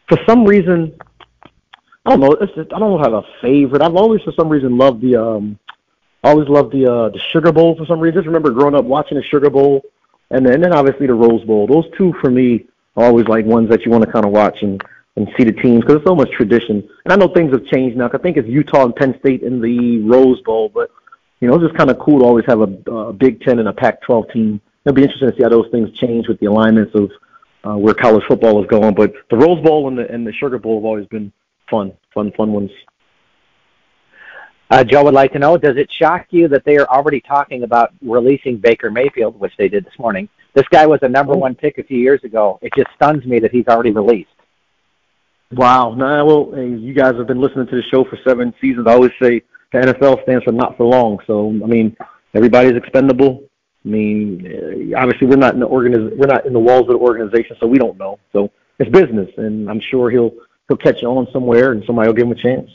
for 0.07 0.17
some 0.25 0.43
reason 0.43 0.97
I 2.05 2.11
don't 2.11 2.21
know. 2.21 2.31
It's 2.31 2.53
just, 2.55 2.73
I 2.73 2.79
don't 2.79 3.03
have 3.03 3.13
a 3.13 3.21
favorite. 3.41 3.81
I've 3.81 3.95
always, 3.95 4.21
for 4.23 4.33
some 4.33 4.49
reason, 4.49 4.77
loved 4.77 5.01
the 5.01 5.15
um, 5.15 5.59
always 6.23 6.47
loved 6.47 6.73
the 6.73 6.91
uh, 6.91 7.09
the 7.09 7.19
Sugar 7.31 7.51
Bowl 7.51 7.75
for 7.77 7.85
some 7.85 7.99
reason. 7.99 8.19
Just 8.19 8.27
remember 8.27 8.51
growing 8.51 8.75
up 8.75 8.85
watching 8.85 9.17
the 9.17 9.23
Sugar 9.23 9.49
Bowl, 9.49 9.83
and 10.31 10.45
then, 10.45 10.55
and 10.55 10.63
then 10.63 10.73
obviously 10.73 11.07
the 11.07 11.13
Rose 11.13 11.43
Bowl. 11.45 11.67
Those 11.67 11.85
two 11.97 12.13
for 12.21 12.29
me 12.29 12.65
are 12.95 13.05
always 13.05 13.27
like 13.27 13.45
ones 13.45 13.69
that 13.69 13.85
you 13.85 13.91
want 13.91 14.03
to 14.03 14.11
kind 14.11 14.25
of 14.25 14.31
watch 14.31 14.61
and 14.61 14.83
and 15.15 15.29
see 15.37 15.43
the 15.43 15.51
teams 15.51 15.81
because 15.81 15.95
there's 15.95 16.07
so 16.07 16.15
much 16.15 16.31
tradition. 16.31 16.87
And 17.03 17.13
I 17.13 17.15
know 17.15 17.33
things 17.33 17.51
have 17.51 17.65
changed 17.65 17.97
now. 17.97 18.09
I 18.13 18.17
think 18.17 18.37
it's 18.37 18.47
Utah 18.47 18.85
and 18.85 18.95
Penn 18.95 19.17
State 19.19 19.43
in 19.43 19.61
the 19.61 19.99
Rose 19.99 20.41
Bowl, 20.41 20.69
but 20.69 20.91
you 21.39 21.47
know, 21.47 21.55
it's 21.55 21.63
just 21.63 21.77
kind 21.77 21.89
of 21.89 21.99
cool 21.99 22.19
to 22.19 22.25
always 22.25 22.45
have 22.45 22.61
a, 22.61 22.91
a 22.91 23.13
Big 23.13 23.41
Ten 23.41 23.59
and 23.59 23.67
a 23.67 23.73
Pac-12 23.73 24.33
team 24.33 24.61
it'll 24.85 24.95
be 24.95 25.03
interesting 25.03 25.29
to 25.29 25.35
see 25.35 25.43
how 25.43 25.49
those 25.49 25.69
things 25.71 25.91
change 25.97 26.27
with 26.27 26.39
the 26.39 26.47
alignments 26.47 26.93
of 26.95 27.11
uh, 27.63 27.77
where 27.77 27.93
college 27.93 28.23
football 28.27 28.61
is 28.61 28.69
going. 28.69 28.95
But 28.95 29.13
the 29.29 29.37
Rose 29.37 29.61
Bowl 29.63 29.87
and 29.87 29.97
the 29.97 30.09
and 30.11 30.25
the 30.25 30.33
Sugar 30.33 30.57
Bowl 30.57 30.77
have 30.77 30.85
always 30.85 31.07
been 31.07 31.31
fun, 31.69 31.93
fun, 32.13 32.31
fun 32.31 32.53
ones. 32.53 32.71
Uh, 34.69 34.83
Joe 34.83 35.03
would 35.03 35.13
like 35.13 35.33
to 35.33 35.39
know: 35.39 35.57
Does 35.57 35.77
it 35.77 35.91
shock 35.91 36.27
you 36.29 36.47
that 36.49 36.63
they 36.63 36.77
are 36.77 36.87
already 36.87 37.21
talking 37.21 37.63
about 37.63 37.93
releasing 38.01 38.57
Baker 38.57 38.91
Mayfield, 38.91 39.39
which 39.39 39.53
they 39.57 39.67
did 39.67 39.85
this 39.85 39.97
morning? 39.97 40.29
This 40.53 40.67
guy 40.69 40.85
was 40.85 40.99
a 41.01 41.09
number 41.09 41.33
one 41.33 41.55
pick 41.55 41.77
a 41.77 41.83
few 41.83 41.97
years 41.97 42.23
ago. 42.23 42.59
It 42.61 42.73
just 42.75 42.89
stuns 42.95 43.25
me 43.25 43.39
that 43.39 43.51
he's 43.51 43.67
already 43.67 43.91
released. 43.91 44.29
Wow. 45.51 45.95
Nah, 45.95 46.23
well, 46.23 46.51
you 46.55 46.93
guys 46.93 47.15
have 47.15 47.27
been 47.27 47.41
listening 47.41 47.67
to 47.67 47.75
the 47.75 47.83
show 47.91 48.03
for 48.03 48.17
seven 48.23 48.53
seasons. 48.61 48.85
I 48.87 48.93
always 48.93 49.11
say 49.21 49.41
the 49.71 49.79
NFL 49.79 50.21
stands 50.23 50.43
for 50.43 50.51
not 50.51 50.77
for 50.77 50.85
long. 50.85 51.19
So, 51.25 51.49
I 51.49 51.67
mean, 51.67 51.97
everybody's 52.35 52.75
expendable. 52.75 53.43
I 53.85 53.87
mean, 53.87 54.93
uh, 54.93 54.99
obviously 54.99 55.27
we're 55.27 55.37
not 55.37 55.53
in 55.53 55.61
the 55.61 55.67
organiz- 55.67 56.15
we're 56.15 56.27
not 56.27 56.45
in 56.45 56.53
the 56.53 56.59
walls 56.59 56.81
of 56.81 56.89
the 56.89 56.97
organization, 56.97 57.55
so 57.59 57.67
we 57.67 57.77
don't 57.77 57.97
know. 57.97 58.19
So 58.33 58.51
it's 58.77 58.89
business, 58.89 59.29
and 59.37 59.69
I'm 59.69 59.79
sure 59.79 60.09
he'll 60.09 60.33
he'll 60.67 60.77
catch 60.77 61.03
on 61.03 61.27
somewhere, 61.31 61.71
and 61.71 61.83
somebody 61.85 62.07
will 62.07 62.13
give 62.13 62.27
him 62.27 62.33
a 62.33 62.35
chance. 62.35 62.69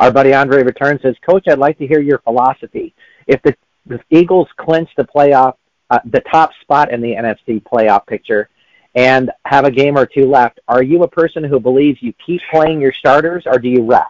Our 0.00 0.10
buddy 0.10 0.34
Andre 0.34 0.62
returns 0.62 1.02
says, 1.02 1.16
Coach, 1.28 1.44
I'd 1.48 1.58
like 1.58 1.78
to 1.78 1.86
hear 1.86 2.00
your 2.00 2.18
philosophy. 2.18 2.94
If 3.26 3.42
the, 3.42 3.54
the 3.86 4.00
Eagles 4.10 4.48
clinch 4.56 4.88
the 4.96 5.04
playoff, 5.04 5.54
uh, 5.90 6.00
the 6.06 6.20
top 6.20 6.50
spot 6.62 6.92
in 6.92 7.00
the 7.00 7.14
NFC 7.14 7.62
playoff 7.62 8.06
picture, 8.06 8.48
and 8.94 9.30
have 9.46 9.64
a 9.64 9.70
game 9.70 9.96
or 9.96 10.06
two 10.06 10.28
left, 10.30 10.60
are 10.68 10.82
you 10.82 11.02
a 11.02 11.08
person 11.08 11.44
who 11.44 11.58
believes 11.58 12.02
you 12.02 12.12
keep 12.24 12.40
playing 12.50 12.80
your 12.80 12.92
starters, 12.92 13.44
or 13.46 13.58
do 13.58 13.68
you 13.68 13.84
rest? 13.84 14.08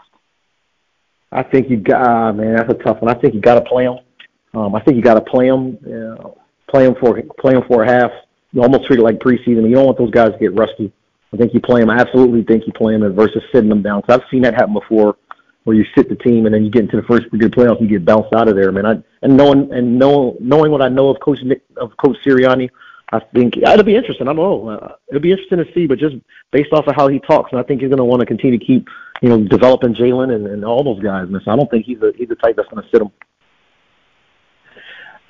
I 1.31 1.43
think 1.43 1.70
you 1.70 1.78
got, 1.78 2.06
uh, 2.06 2.32
man, 2.32 2.56
that's 2.56 2.70
a 2.70 2.75
tough 2.75 3.00
one. 3.00 3.10
I 3.10 3.19
think 3.19 3.34
you 3.34 3.40
got 3.40 3.54
to 3.54 3.62
play 3.62 3.84
them. 3.84 3.99
Um, 4.54 4.75
I 4.75 4.81
think 4.81 4.96
you 4.96 5.02
got 5.02 5.14
to 5.14 5.22
play 5.22 5.49
them, 5.49 5.78
you 5.87 5.99
know, 5.99 6.38
play 6.69 6.84
them 6.84 6.94
for 7.00 7.20
play 7.38 7.54
them 7.54 7.62
for 7.66 7.82
a 7.84 7.87
half. 7.87 8.10
You 8.52 8.62
almost 8.62 8.87
treat 8.87 8.99
it 8.99 9.02
like 9.02 9.19
preseason. 9.19 9.66
You 9.69 9.76
don't 9.76 9.87
want 9.87 9.99
those 9.99 10.10
guys 10.10 10.32
to 10.32 10.38
get 10.38 10.54
rusty. 10.54 10.93
I 11.32 11.38
think 11.38 11.54
you 11.54 11.60
play 11.60 11.81
them. 11.81 11.88
I 11.88 11.96
absolutely 11.96 12.43
think 12.43 12.66
you 12.66 12.72
play 12.75 12.99
them 12.99 13.14
versus 13.14 13.43
sitting 13.52 13.70
them 13.70 13.81
down. 13.81 14.02
Cause 14.02 14.20
I've 14.20 14.28
seen 14.31 14.43
that 14.43 14.54
happen 14.54 14.75
before, 14.75 15.16
where 15.64 15.76
you 15.76 15.85
sit 15.94 16.09
the 16.09 16.17
team 16.17 16.47
and 16.47 16.55
then 16.55 16.64
you 16.64 16.70
get 16.70 16.82
into 16.82 16.97
the 16.97 17.06
first 17.06 17.31
good 17.31 17.53
playoffs 17.53 17.81
and 17.81 17.91
you 17.91 17.99
get 17.99 18.05
bounced 18.05 18.32
out 18.35 18.49
of 18.49 18.56
there, 18.56 18.73
man. 18.73 18.87
I, 18.87 19.03
and 19.23 19.37
knowing 19.37 19.73
and 19.73 19.99
know, 19.99 20.37
knowing 20.41 20.73
what 20.73 20.82
I 20.82 20.88
know 20.88 21.09
of 21.09 21.20
Coach 21.20 21.38
Nick, 21.43 21.62
of 21.76 21.97
Coach 21.97 22.17
Sirianni, 22.25 22.69
I 23.12 23.20
think 23.35 23.59
it'll 23.59 23.85
be 23.85 23.94
interesting. 23.94 24.26
I 24.26 24.32
don't 24.32 24.37
know. 24.37 24.69
Uh, 24.69 24.94
it'll 25.09 25.20
be 25.20 25.32
interesting 25.32 25.59
to 25.59 25.73
see, 25.75 25.87
but 25.87 25.99
just 25.99 26.17
based 26.50 26.73
off 26.73 26.87
of 26.87 26.97
how 26.97 27.09
he 27.09 27.20
talks, 27.20 27.53
and 27.53 27.61
I 27.61 27.62
think 27.62 27.82
he's 27.82 27.91
going 27.91 27.99
to 27.99 28.05
want 28.05 28.20
to 28.20 28.26
continue 28.26 28.59
to 28.59 28.64
keep, 28.64 28.88
you 29.20 29.29
know, 29.29 29.44
developing 29.44 29.94
Jalen 29.94 30.35
and, 30.35 30.47
and 30.47 30.64
all 30.64 30.82
those 30.82 31.03
guys. 31.03 31.29
Man. 31.29 31.43
So 31.44 31.50
I 31.50 31.56
don't 31.56 31.70
think 31.70 31.85
he's 31.85 32.00
a, 32.00 32.12
he's 32.17 32.29
the 32.29 32.37
type 32.37 32.56
that's 32.56 32.69
going 32.69 32.82
to 32.82 32.88
sit 32.91 33.00
them. 33.00 33.12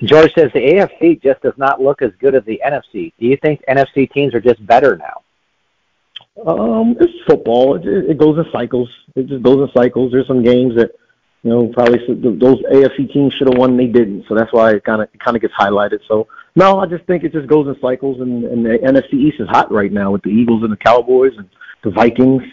George 0.03 0.33
says 0.33 0.49
the 0.53 0.59
AFC 0.59 1.21
just 1.21 1.41
does 1.41 1.53
not 1.57 1.81
look 1.81 2.01
as 2.01 2.11
good 2.19 2.35
as 2.35 2.43
the 2.45 2.61
NFC. 2.65 3.13
Do 3.19 3.25
you 3.25 3.37
think 3.37 3.61
NFC 3.69 4.11
teams 4.11 4.33
are 4.33 4.41
just 4.41 4.65
better 4.65 4.97
now? 4.97 5.22
Um, 6.45 6.97
it's 6.99 7.13
football. 7.27 7.75
It, 7.75 7.85
it 7.85 8.17
goes 8.17 8.37
in 8.37 8.51
cycles. 8.51 8.89
It 9.15 9.27
just 9.27 9.43
goes 9.43 9.67
in 9.67 9.73
cycles. 9.73 10.11
There's 10.11 10.27
some 10.27 10.43
games 10.43 10.75
that 10.75 10.91
you 11.43 11.51
know 11.51 11.67
probably 11.67 11.99
those 12.07 12.61
AFC 12.63 13.11
teams 13.11 13.33
should 13.33 13.47
have 13.47 13.57
won, 13.57 13.77
they 13.77 13.87
didn't. 13.87 14.25
So 14.27 14.35
that's 14.35 14.51
why 14.51 14.71
it 14.71 14.83
kind 14.83 15.01
of 15.01 15.09
kind 15.19 15.35
of 15.35 15.41
gets 15.41 15.53
highlighted. 15.53 15.99
So 16.07 16.27
no, 16.55 16.79
I 16.79 16.87
just 16.87 17.05
think 17.05 17.23
it 17.23 17.33
just 17.33 17.47
goes 17.47 17.67
in 17.67 17.79
cycles, 17.79 18.19
and, 18.19 18.43
and 18.45 18.65
the 18.65 18.79
NFC 18.79 19.13
East 19.13 19.39
is 19.39 19.47
hot 19.47 19.71
right 19.71 19.91
now 19.91 20.11
with 20.11 20.23
the 20.23 20.29
Eagles 20.29 20.63
and 20.63 20.71
the 20.71 20.77
Cowboys 20.77 21.33
and 21.37 21.49
the 21.83 21.91
Vikings. 21.91 22.43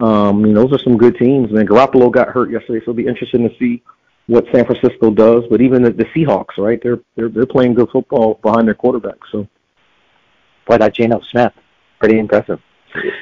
Um, 0.00 0.44
you 0.44 0.52
know, 0.52 0.66
those 0.66 0.80
are 0.80 0.82
some 0.82 0.96
good 0.96 1.16
teams. 1.16 1.52
Man, 1.52 1.66
Garoppolo 1.66 2.10
got 2.10 2.28
hurt 2.28 2.50
yesterday, 2.50 2.78
so 2.80 2.90
it'll 2.90 2.94
be 2.94 3.06
interesting 3.06 3.48
to 3.48 3.54
see 3.58 3.82
what 4.26 4.46
San 4.52 4.64
Francisco 4.64 5.10
does, 5.10 5.44
but 5.50 5.60
even 5.60 5.82
the, 5.82 5.90
the 5.90 6.04
Seahawks, 6.06 6.56
right? 6.56 6.80
They're 6.82 7.00
they're 7.16 7.28
they're 7.28 7.46
playing 7.46 7.74
good 7.74 7.90
football 7.90 8.38
behind 8.42 8.68
their 8.68 8.74
quarterback. 8.74 9.16
So, 9.32 9.48
boy, 10.66 10.78
that 10.78 10.94
Geno 10.94 11.20
Smith, 11.30 11.52
pretty 11.98 12.18
impressive. 12.18 12.60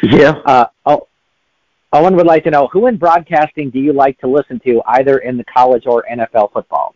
Yeah. 0.02 0.30
Uh, 0.44 0.66
oh, 0.86 1.08
Owen 1.92 2.16
would 2.16 2.26
like 2.26 2.44
to 2.44 2.50
know 2.50 2.68
who 2.72 2.86
in 2.86 2.96
broadcasting 2.96 3.70
do 3.70 3.78
you 3.78 3.92
like 3.92 4.18
to 4.20 4.26
listen 4.26 4.60
to, 4.60 4.82
either 4.86 5.18
in 5.18 5.36
the 5.36 5.44
college 5.44 5.84
or 5.86 6.04
NFL 6.10 6.52
football? 6.52 6.94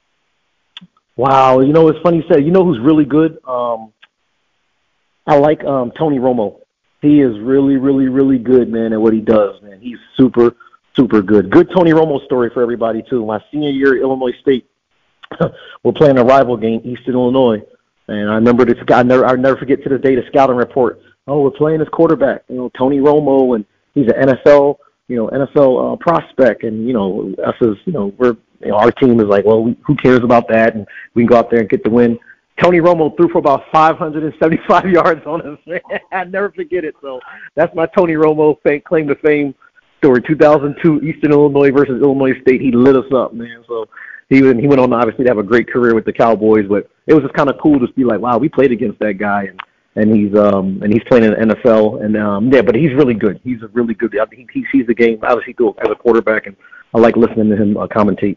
Wow, 1.17 1.61
you 1.61 1.73
know 1.73 1.89
it's 1.89 1.99
funny 2.03 2.19
you 2.19 2.25
said. 2.31 2.45
You 2.45 2.51
know 2.51 2.65
who's 2.65 2.81
really 2.81 3.05
good? 3.05 3.39
Um, 3.47 3.93
I 5.27 5.37
like 5.37 5.63
um, 5.65 5.93
Tony 5.99 6.19
Romo. 6.19 6.61
He 7.01 7.21
is 7.21 7.39
really, 7.41 7.77
really, 7.77 8.09
really 8.09 8.39
good, 8.39 8.71
man, 8.71 8.93
at 8.93 9.01
what 9.01 9.13
he 9.13 9.21
does. 9.21 9.61
Man, 9.63 9.81
he's 9.81 9.99
super 10.17 10.55
super 10.95 11.23
good. 11.23 11.51
Good 11.51 11.71
Tony 11.75 11.93
Romo 11.93 12.25
story 12.25 12.51
for 12.53 12.63
everybody 12.63 13.03
too. 13.09 13.25
My 13.25 13.41
senior 13.51 13.71
year 13.71 13.97
at 13.97 14.03
Illinois 14.03 14.33
State, 14.41 14.69
we're 15.83 15.93
playing 15.93 16.19
a 16.19 16.25
rival 16.25 16.57
game, 16.57 16.81
Eastern 16.85 17.15
Illinois, 17.15 17.63
and 18.09 18.31
I 18.31 18.35
remember 18.35 18.65
this 18.65 18.83
guy. 18.85 19.01
I 19.01 19.03
never, 19.03 19.25
I'll 19.25 19.37
never 19.37 19.57
forget 19.57 19.83
to 19.83 19.89
the 19.89 19.99
day 19.99 20.15
the 20.15 20.23
scouting 20.29 20.57
report. 20.57 21.01
Oh, 21.27 21.43
we're 21.43 21.51
playing 21.51 21.79
this 21.79 21.89
quarterback, 21.91 22.43
you 22.49 22.57
know, 22.57 22.71
Tony 22.77 22.99
Romo, 22.99 23.55
and 23.55 23.65
he's 23.95 24.07
an 24.09 24.29
NFL, 24.29 24.79
you 25.09 25.17
know, 25.17 25.29
NFL 25.29 25.93
uh, 25.93 25.97
prospect, 25.97 26.65
and 26.65 26.87
you 26.87 26.93
know, 26.93 27.33
us 27.45 27.55
as 27.63 27.77
you 27.85 27.93
know, 27.93 28.13
we're 28.19 28.37
you 28.61 28.71
know, 28.71 28.77
our 28.77 28.91
team 28.93 29.21
is 29.21 29.27
like, 29.27 29.45
well, 29.45 29.63
we, 29.63 29.77
who 29.87 29.95
cares 29.97 30.21
about 30.23 30.49
that? 30.49 30.75
And 30.75 30.87
we 31.15 31.23
can 31.23 31.29
go 31.29 31.37
out 31.37 31.51
there 31.51 31.61
and 31.61 31.69
get 31.69 31.85
the 31.85 31.91
win. 31.91 32.19
Tony 32.61 32.79
Romo 32.79 33.17
threw 33.17 33.29
for 33.29 33.39
about 33.39 33.65
575 33.73 34.85
yards 34.91 35.27
on 35.27 35.43
us. 35.43 35.59
Man. 35.67 35.81
I 36.13 36.25
never 36.25 36.51
forget 36.51 36.85
it. 36.85 36.95
So 37.01 37.21
that's 37.55 37.75
my 37.75 37.87
Tony 37.87 38.15
Romo 38.15 38.57
claim 38.85 39.09
to 39.09 39.15
fame 39.17 39.55
story. 39.99 40.23
2002 40.23 41.01
Eastern 41.01 41.33
Illinois 41.33 41.71
versus 41.71 42.01
Illinois 42.03 42.39
State. 42.43 42.61
He 42.61 42.73
lit 42.73 42.97
us 42.97 43.11
up, 43.15 43.35
man. 43.35 43.65
So 43.67 43.87
he 44.29 44.43
went, 44.43 44.61
he 44.61 44.67
went 44.67 44.81
on 44.81 44.93
obviously 44.93 45.25
to 45.25 45.31
have 45.31 45.39
a 45.39 45.43
great 45.43 45.69
career 45.69 45.95
with 45.95 46.05
the 46.05 46.13
Cowboys, 46.13 46.67
but 46.69 46.89
it 47.07 47.15
was 47.15 47.23
just 47.23 47.35
kind 47.35 47.51
of 47.51 47.57
cool 47.61 47.81
to 47.81 47.93
be 47.95 48.05
like, 48.05 48.21
wow, 48.21 48.39
we 48.39 48.49
played 48.49 48.73
against 48.73 48.99
that 49.01 49.15
guy, 49.15 49.45
and 49.45 49.61
and 49.97 50.15
he's 50.15 50.35
um 50.37 50.81
and 50.83 50.93
he's 50.93 51.03
playing 51.05 51.25
in 51.25 51.33
the 51.33 51.55
NFL 51.55 52.05
and 52.05 52.17
um 52.17 52.53
yeah, 52.53 52.63
but 52.63 52.75
he's 52.75 52.93
really 52.95 53.15
good. 53.15 53.41
He's 53.45 53.63
a 53.63 53.69
really 53.69 53.95
good. 53.95 54.19
I 54.19 54.27
think 54.27 54.51
he 54.53 54.65
sees 54.73 54.87
the 54.87 54.95
game 54.95 55.19
obviously 55.23 55.53
through 55.55 55.75
as 55.85 55.91
a 55.91 55.95
quarterback, 55.95 56.47
and 56.47 56.57
I 56.95 56.99
like 56.99 57.17
listening 57.17 57.51
to 57.51 57.57
him 57.57 57.77
uh, 57.77 57.87
commentate. 57.87 58.37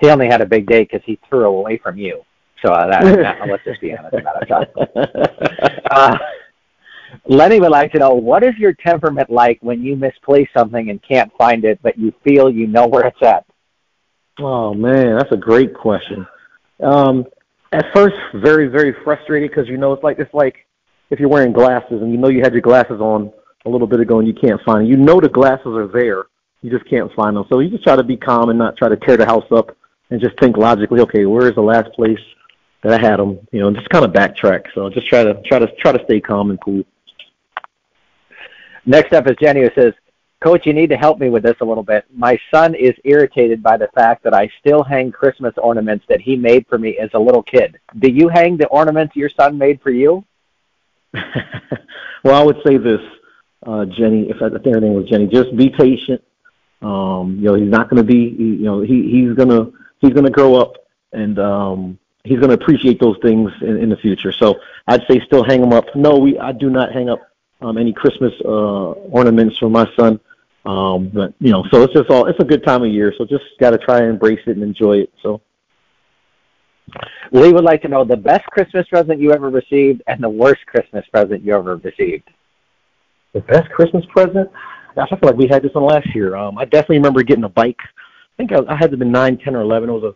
He 0.00 0.08
only 0.08 0.26
had 0.26 0.40
a 0.40 0.46
big 0.46 0.66
day 0.66 0.82
because 0.82 1.00
he 1.04 1.18
threw 1.28 1.44
away 1.44 1.78
from 1.78 1.98
you. 1.98 2.22
So 2.64 2.72
uh, 2.72 2.88
that, 2.90 3.16
that 3.16 3.48
let's 3.48 3.64
just 3.64 3.80
be 3.80 3.96
honest 3.96 4.16
about 4.16 4.42
it. 4.42 5.74
Uh, 5.90 6.18
Lenny 7.26 7.60
would 7.60 7.70
like 7.70 7.92
to 7.92 7.98
know 7.98 8.12
what 8.12 8.44
is 8.44 8.54
your 8.58 8.74
temperament 8.74 9.30
like 9.30 9.58
when 9.62 9.82
you 9.82 9.96
misplace 9.96 10.48
something 10.54 10.90
and 10.90 11.02
can't 11.02 11.32
find 11.38 11.64
it, 11.64 11.80
but 11.82 11.98
you 11.98 12.12
feel 12.22 12.50
you 12.50 12.66
know 12.66 12.86
where 12.86 13.06
it's 13.06 13.22
at. 13.22 13.46
Oh 14.38 14.74
man, 14.74 15.16
that's 15.16 15.32
a 15.32 15.36
great 15.36 15.74
question. 15.74 16.26
Um, 16.82 17.24
at 17.72 17.86
first, 17.94 18.16
very 18.34 18.68
very 18.68 18.94
frustrated 19.04 19.50
because 19.50 19.68
you 19.68 19.76
know 19.76 19.92
it's 19.92 20.02
like 20.02 20.18
it's 20.18 20.32
like 20.32 20.66
if 21.10 21.20
you're 21.20 21.28
wearing 21.28 21.52
glasses 21.52 22.02
and 22.02 22.10
you 22.10 22.18
know 22.18 22.28
you 22.28 22.40
had 22.40 22.52
your 22.52 22.62
glasses 22.62 23.00
on 23.00 23.32
a 23.66 23.68
little 23.68 23.86
bit 23.86 24.00
ago 24.00 24.18
and 24.18 24.28
you 24.28 24.34
can't 24.34 24.60
find 24.62 24.82
them. 24.82 24.86
You 24.86 24.96
know 24.96 25.20
the 25.20 25.28
glasses 25.28 25.66
are 25.66 25.88
there, 25.88 26.24
you 26.62 26.70
just 26.70 26.88
can't 26.88 27.12
find 27.14 27.36
them. 27.36 27.44
So 27.50 27.60
you 27.60 27.70
just 27.70 27.84
try 27.84 27.96
to 27.96 28.02
be 28.02 28.16
calm 28.16 28.50
and 28.50 28.58
not 28.58 28.76
try 28.76 28.88
to 28.88 28.96
tear 28.96 29.16
the 29.16 29.26
house 29.26 29.46
up 29.50 29.76
and 30.10 30.20
just 30.20 30.38
think 30.40 30.56
logically. 30.56 31.00
Okay, 31.00 31.26
where 31.26 31.48
is 31.48 31.54
the 31.54 31.62
last 31.62 31.92
place 31.92 32.20
that 32.82 32.92
I 32.92 33.00
had 33.00 33.18
them? 33.18 33.38
You 33.52 33.60
know, 33.60 33.70
just 33.72 33.88
kind 33.90 34.04
of 34.04 34.12
backtrack. 34.12 34.66
So 34.74 34.88
just 34.90 35.06
try 35.06 35.24
to 35.24 35.40
try 35.42 35.58
to 35.58 35.70
try 35.76 35.92
to 35.92 36.02
stay 36.04 36.20
calm 36.20 36.50
and 36.50 36.60
cool. 36.60 36.84
Next 38.86 39.12
up 39.12 39.26
is 39.28 39.36
Jenny 39.40 39.60
who 39.60 39.70
says, 39.74 39.92
Coach, 40.40 40.66
you 40.66 40.72
need 40.72 40.90
to 40.90 40.96
help 40.96 41.18
me 41.18 41.30
with 41.30 41.42
this 41.42 41.56
a 41.60 41.64
little 41.64 41.82
bit. 41.82 42.04
My 42.14 42.38
son 42.52 42.76
is 42.76 42.94
irritated 43.04 43.60
by 43.60 43.76
the 43.76 43.88
fact 43.88 44.22
that 44.22 44.34
I 44.34 44.48
still 44.60 44.84
hang 44.84 45.10
Christmas 45.10 45.52
ornaments 45.56 46.04
that 46.08 46.20
he 46.20 46.36
made 46.36 46.64
for 46.68 46.78
me 46.78 46.96
as 46.96 47.10
a 47.14 47.18
little 47.18 47.42
kid. 47.42 47.80
Do 47.98 48.08
you 48.08 48.28
hang 48.28 48.56
the 48.56 48.68
ornaments 48.68 49.16
your 49.16 49.30
son 49.30 49.58
made 49.58 49.80
for 49.82 49.90
you? 49.90 50.24
well, 51.12 52.40
I 52.40 52.44
would 52.44 52.58
say 52.64 52.76
this, 52.76 53.00
uh, 53.66 53.84
Jenny. 53.86 54.30
If 54.30 54.40
I 54.40 54.50
think 54.50 54.74
her 54.74 54.80
name 54.80 54.94
was 54.94 55.08
Jenny, 55.08 55.26
just 55.26 55.56
be 55.56 55.70
patient. 55.70 56.22
Um, 56.82 57.38
you 57.40 57.46
know, 57.46 57.54
he's 57.54 57.68
not 57.68 57.90
going 57.90 58.00
to 58.00 58.06
be. 58.06 58.36
You 58.38 58.64
know, 58.64 58.80
he 58.80 59.10
he's 59.10 59.34
gonna 59.34 59.72
he's 60.00 60.12
gonna 60.12 60.30
grow 60.30 60.54
up 60.54 60.74
and 61.12 61.36
um, 61.40 61.98
he's 62.22 62.38
gonna 62.38 62.52
appreciate 62.52 63.00
those 63.00 63.16
things 63.22 63.50
in, 63.60 63.76
in 63.78 63.88
the 63.88 63.96
future. 63.96 64.30
So 64.30 64.60
I'd 64.86 65.04
say 65.10 65.18
still 65.26 65.42
hang 65.42 65.60
them 65.60 65.72
up. 65.72 65.86
No, 65.96 66.18
we 66.18 66.38
I 66.38 66.52
do 66.52 66.70
not 66.70 66.92
hang 66.92 67.08
up 67.08 67.20
um, 67.60 67.76
any 67.76 67.92
Christmas 67.92 68.32
uh, 68.44 68.92
ornaments 68.92 69.58
for 69.58 69.68
my 69.68 69.90
son. 69.96 70.20
Um, 70.68 71.08
but 71.08 71.32
you 71.40 71.50
know, 71.50 71.64
so 71.72 71.82
it's 71.82 71.94
just 71.94 72.10
all 72.10 72.26
it's 72.26 72.38
a 72.40 72.44
good 72.44 72.62
time 72.62 72.82
of 72.82 72.90
year. 72.90 73.14
So 73.16 73.24
just 73.24 73.44
got 73.58 73.70
to 73.70 73.78
try 73.78 74.00
and 74.00 74.10
embrace 74.10 74.40
it 74.46 74.56
and 74.56 74.62
enjoy 74.62 74.98
it. 74.98 75.12
So. 75.22 75.40
Lee 77.32 77.52
would 77.52 77.64
like 77.64 77.82
to 77.82 77.88
know 77.88 78.04
the 78.04 78.16
best 78.16 78.44
Christmas 78.46 78.86
present 78.88 79.20
you 79.20 79.32
ever 79.32 79.50
received 79.50 80.02
and 80.06 80.22
the 80.22 80.28
worst 80.28 80.64
Christmas 80.66 81.04
present 81.12 81.42
you 81.42 81.54
ever 81.54 81.76
received. 81.76 82.28
The 83.34 83.40
best 83.40 83.68
Christmas 83.70 84.04
present? 84.10 84.50
Gosh, 84.94 85.08
I 85.12 85.16
feel 85.16 85.28
like 85.28 85.36
we 85.36 85.46
had 85.46 85.62
this 85.62 85.72
one 85.74 85.84
last 85.84 86.14
year. 86.14 86.34
Um, 86.34 86.58
I 86.58 86.64
definitely 86.64 86.96
remember 86.96 87.22
getting 87.22 87.44
a 87.44 87.48
bike. 87.48 87.76
I 87.78 88.36
think 88.38 88.52
I, 88.52 88.60
I 88.72 88.76
had 88.76 88.90
to 88.90 88.96
be 88.96 89.04
nine, 89.04 89.38
ten, 89.38 89.54
or 89.54 89.60
eleven. 89.60 89.90
It 89.90 89.92
was 89.92 90.04
a 90.04 90.14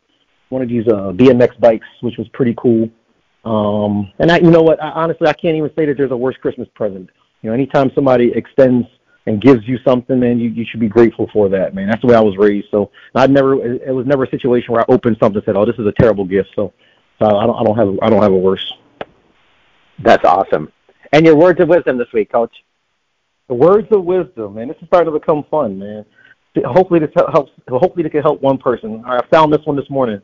one 0.53 0.63
of 0.63 0.69
these 0.69 0.87
uh, 0.89 1.13
BMX 1.13 1.59
bikes, 1.61 1.87
which 2.03 2.17
was 2.19 2.29
pretty 2.35 2.55
cool. 2.59 2.91
Um, 3.45 4.13
and 4.19 4.31
I, 4.31 4.39
you 4.39 4.51
know 4.51 4.63
what? 4.63 4.83
I, 4.83 4.91
honestly, 4.91 5.29
I 5.29 5.33
can't 5.33 5.57
even 5.57 5.71
say 5.77 5.87
that 5.87 5.97
there's 5.97 6.11
a 6.11 6.17
worse 6.17 6.37
Christmas 6.41 6.69
present. 6.75 7.09
You 7.43 7.51
know, 7.51 7.55
anytime 7.55 7.91
somebody 7.95 8.33
extends 8.35 8.87
and 9.27 9.41
gives 9.41 9.67
you 9.67 9.79
something, 9.85 10.19
man, 10.19 10.39
you, 10.39 10.51
you 10.51 10.65
should 10.69 10.81
be 10.81 10.89
grateful 10.89 11.29
for 11.33 11.49
that, 11.49 11.75
man. 11.75 11.89
That's 11.89 12.01
the 12.01 12.09
way 12.09 12.17
I 12.17 12.21
was 12.21 12.37
raised. 12.37 12.69
So 12.71 12.91
I'd 13.15 13.31
never, 13.31 13.55
it 13.65 13.95
was 13.95 14.07
never 14.07 14.25
a 14.25 14.31
situation 14.31 14.73
where 14.73 14.83
I 14.83 14.93
opened 14.93 15.17
something 15.21 15.37
and 15.37 15.45
said, 15.45 15.57
"Oh, 15.57 15.65
this 15.65 15.79
is 15.79 15.87
a 15.87 15.93
terrible 15.93 16.25
gift." 16.25 16.51
So, 16.57 16.73
so 17.21 17.27
I 17.27 17.47
don't, 17.47 17.57
I 17.57 17.63
don't 17.63 17.79
have, 17.79 17.99
I 18.03 18.11
don't 18.11 18.23
have 18.23 18.33
a 18.33 18.37
worse. 18.37 18.73
That's 20.03 20.25
awesome. 20.25 20.73
And 21.13 21.25
your 21.25 21.37
words 21.37 21.61
of 21.61 21.69
wisdom 21.69 21.99
this 21.99 22.09
week, 22.13 22.33
Coach. 22.33 22.53
The 23.49 23.55
words 23.55 23.89
of 23.93 24.05
wisdom, 24.05 24.55
man. 24.55 24.69
This 24.69 24.77
is 24.81 24.87
starting 24.87 25.13
to 25.13 25.19
become 25.19 25.45
fun, 25.51 25.79
man. 25.79 26.05
Hopefully 26.65 27.01
this 27.01 27.11
helps. 27.15 27.53
Hopefully 27.69 28.03
this 28.03 28.13
can 28.13 28.23
help 28.23 28.43
one 28.43 28.59
person. 28.59 29.03
I 29.07 29.21
found 29.31 29.53
this 29.53 29.61
one 29.65 29.77
this 29.77 29.89
morning. 29.91 30.21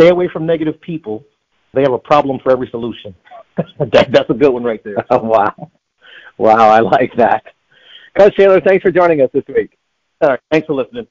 Stay 0.00 0.08
away 0.08 0.28
from 0.32 0.46
negative 0.46 0.80
people. 0.80 1.24
They 1.74 1.82
have 1.82 1.92
a 1.92 1.98
problem 1.98 2.38
for 2.42 2.52
every 2.52 2.68
solution. 2.70 3.14
that, 3.92 4.10
that's 4.10 4.30
a 4.30 4.34
good 4.34 4.50
one 4.50 4.64
right 4.64 4.82
there. 4.84 4.96
Oh, 5.10 5.18
wow. 5.22 5.70
Wow, 6.38 6.70
I 6.70 6.80
like 6.80 7.12
that. 7.16 7.44
Coach 8.16 8.34
Taylor, 8.36 8.60
thanks 8.60 8.82
for 8.82 8.90
joining 8.90 9.20
us 9.20 9.30
this 9.34 9.44
week. 9.48 9.76
All 10.22 10.30
right, 10.30 10.40
thanks 10.50 10.66
for 10.66 10.74
listening. 10.74 11.06